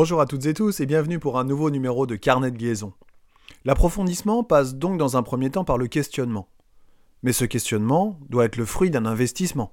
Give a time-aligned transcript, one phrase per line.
[0.00, 2.92] Bonjour à toutes et tous et bienvenue pour un nouveau numéro de Carnet de liaison.
[3.64, 6.46] L'approfondissement passe donc dans un premier temps par le questionnement.
[7.24, 9.72] Mais ce questionnement doit être le fruit d'un investissement.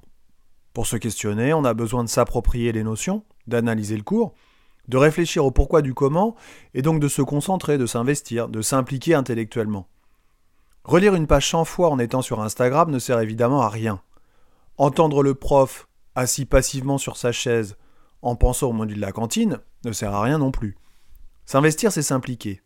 [0.74, 4.34] Pour se questionner, on a besoin de s'approprier les notions, d'analyser le cours,
[4.88, 6.36] de réfléchir au pourquoi du comment,
[6.74, 9.88] et donc de se concentrer, de s'investir, de s'impliquer intellectuellement.
[10.86, 14.02] Relire une page 100 fois en étant sur Instagram ne sert évidemment à rien.
[14.80, 17.78] Entendre le prof, assis passivement sur sa chaise,
[18.26, 20.76] en pensant au module de la cantine, ne sert à rien non plus.
[21.46, 22.62] S'investir, c'est s'impliquer.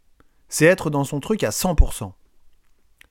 [0.48, 2.14] C'est être dans son truc à 100%.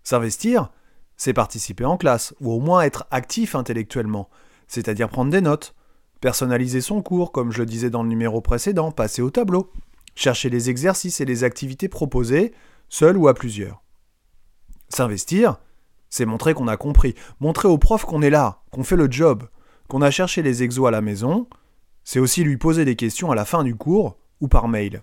[0.03, 0.71] S'investir,
[1.19, 4.31] c'est participer en classe, ou au moins être actif intellectuellement,
[4.67, 5.75] c'est-à-dire prendre des notes,
[6.23, 9.71] personnaliser son cours, comme je le disais dans le numéro précédent, passer au tableau,
[10.15, 12.55] chercher les exercices et les activités proposées,
[12.89, 13.83] seul ou à plusieurs.
[14.89, 15.59] S'investir,
[16.09, 19.45] c'est montrer qu'on a compris, montrer au prof qu'on est là, qu'on fait le job,
[19.89, 21.47] qu'on a cherché les exos à la maison,
[22.09, 25.03] c'est aussi lui poser des questions à la fin du cours ou par mail.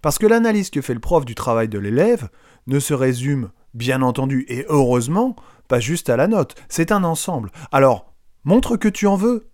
[0.00, 2.30] Parce que l'analyse que fait le prof du travail de l'élève
[2.66, 5.36] ne se résume, bien entendu et heureusement,
[5.68, 7.52] pas juste à la note, c'est un ensemble.
[7.72, 9.50] Alors, montre que tu en veux.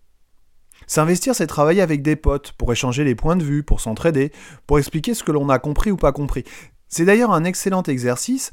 [0.87, 4.31] S'investir, c'est travailler avec des potes pour échanger les points de vue, pour s'entraider,
[4.69, 6.45] pour expliquer ce que l'on a compris ou pas compris.
[6.87, 8.53] C'est d'ailleurs un excellent exercice,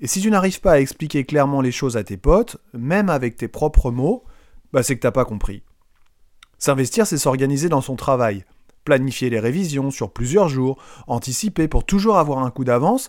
[0.00, 3.38] et si tu n'arrives pas à expliquer clairement les choses à tes potes, même avec
[3.38, 4.24] tes propres mots,
[4.70, 5.62] bah c'est que t'as pas compris.
[6.60, 8.44] S'investir, c'est s'organiser dans son travail,
[8.84, 13.08] planifier les révisions sur plusieurs jours, anticiper pour toujours avoir un coup d'avance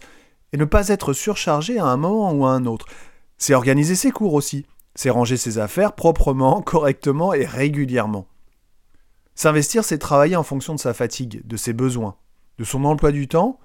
[0.53, 2.85] et ne pas être surchargé à un moment ou à un autre.
[3.37, 8.25] C'est organiser ses cours aussi, c'est ranger ses affaires proprement, correctement et régulièrement.
[9.35, 12.15] S'investir, c'est travailler en fonction de sa fatigue, de ses besoins,
[12.57, 13.59] de son emploi du temps,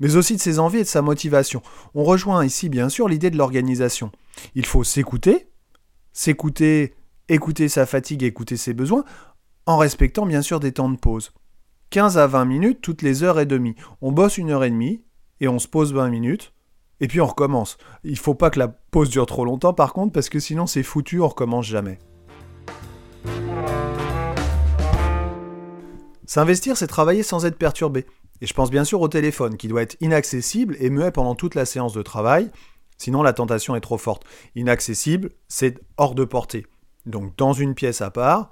[0.00, 1.62] mais aussi de ses envies et de sa motivation.
[1.94, 4.10] On rejoint ici bien sûr l'idée de l'organisation.
[4.56, 5.48] Il faut s'écouter,
[6.12, 6.94] s'écouter,
[7.32, 9.04] écouter sa fatigue, écouter ses besoins,
[9.66, 11.32] en respectant bien sûr des temps de pause.
[11.90, 13.74] 15 à 20 minutes toutes les heures et demie.
[14.00, 15.02] On bosse une heure et demie
[15.40, 16.52] et on se pose 20 minutes
[17.00, 17.78] et puis on recommence.
[18.04, 20.82] Il faut pas que la pause dure trop longtemps par contre parce que sinon c'est
[20.82, 21.98] foutu, on recommence jamais.
[26.26, 28.06] S'investir, c'est travailler sans être perturbé.
[28.40, 31.54] Et je pense bien sûr au téléphone qui doit être inaccessible et muet pendant toute
[31.54, 32.50] la séance de travail,
[32.96, 34.24] sinon la tentation est trop forte.
[34.54, 36.66] Inaccessible, c'est hors de portée.
[37.06, 38.50] Donc dans une pièce à part,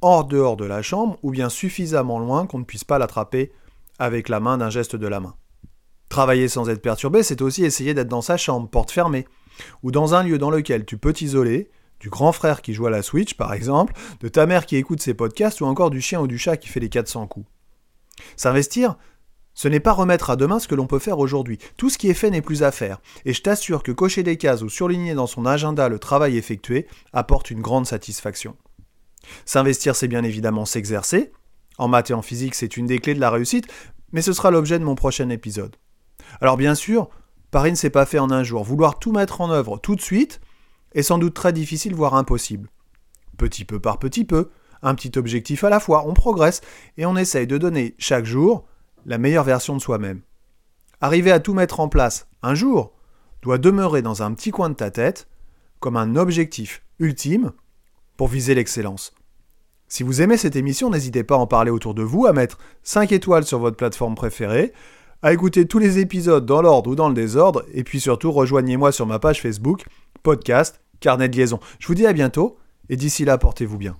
[0.00, 3.52] hors dehors de la chambre, ou bien suffisamment loin qu'on ne puisse pas l'attraper
[3.98, 5.34] avec la main d'un geste de la main.
[6.08, 9.26] Travailler sans être perturbé, c'est aussi essayer d'être dans sa chambre, porte fermée,
[9.82, 12.90] ou dans un lieu dans lequel tu peux t'isoler, du grand frère qui joue à
[12.90, 16.20] la Switch par exemple, de ta mère qui écoute ses podcasts, ou encore du chien
[16.20, 17.46] ou du chat qui fait les 400 coups.
[18.36, 18.96] S'investir,
[19.54, 21.58] ce n'est pas remettre à demain ce que l'on peut faire aujourd'hui.
[21.76, 23.00] Tout ce qui est fait n'est plus à faire.
[23.24, 26.86] Et je t'assure que cocher des cases ou surligner dans son agenda le travail effectué
[27.12, 28.56] apporte une grande satisfaction.
[29.44, 31.32] S'investir, c'est bien évidemment s'exercer.
[31.78, 33.66] En maths et en physique, c'est une des clés de la réussite,
[34.12, 35.76] mais ce sera l'objet de mon prochain épisode.
[36.40, 37.08] Alors bien sûr,
[37.50, 38.64] Paris ne s'est pas fait en un jour.
[38.64, 40.40] Vouloir tout mettre en œuvre tout de suite
[40.94, 42.68] est sans doute très difficile, voire impossible.
[43.36, 44.50] Petit peu par petit peu,
[44.82, 46.60] un petit objectif à la fois, on progresse
[46.96, 48.66] et on essaye de donner chaque jour
[49.04, 50.20] la meilleure version de soi-même.
[51.00, 52.92] Arriver à tout mettre en place un jour
[53.42, 55.28] doit demeurer dans un petit coin de ta tête
[55.80, 57.52] comme un objectif ultime
[58.16, 59.12] pour viser l'excellence.
[59.88, 62.58] Si vous aimez cette émission, n'hésitez pas à en parler autour de vous, à mettre
[62.82, 64.72] 5 étoiles sur votre plateforme préférée,
[65.22, 68.92] à écouter tous les épisodes dans l'ordre ou dans le désordre, et puis surtout rejoignez-moi
[68.92, 69.84] sur ma page Facebook,
[70.22, 71.60] podcast, carnet de liaison.
[71.78, 72.56] Je vous dis à bientôt,
[72.88, 73.96] et d'ici là, portez-vous bien.